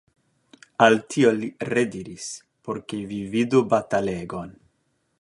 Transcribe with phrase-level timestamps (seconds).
[0.85, 2.31] Al tio li rediris,
[2.69, 4.61] por ke vi vidu batalegon.